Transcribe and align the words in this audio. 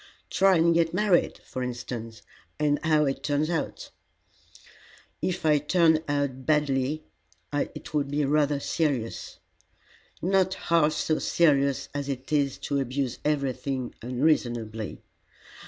"Try 0.31 0.57
and 0.57 0.73
get 0.73 0.95
married, 0.95 1.41
for 1.45 1.61
instance, 1.61 2.23
and 2.59 2.79
see 2.81 2.89
how 2.89 3.05
it 3.05 3.21
turns 3.21 3.51
out." 3.51 3.91
"If 5.21 5.45
it 5.45 5.69
turned 5.69 6.03
out 6.07 6.43
badly 6.47 7.03
it 7.53 7.93
would 7.93 8.09
be 8.09 8.25
rather 8.25 8.59
serious." 8.59 9.37
"Not 10.19 10.55
half 10.55 10.93
so 10.93 11.19
serious 11.19 11.87
as 11.93 12.09
it 12.09 12.31
is 12.33 12.57
to 12.65 12.79
abuse 12.79 13.19
everything 13.23 13.93
unreasonably. 14.01 15.03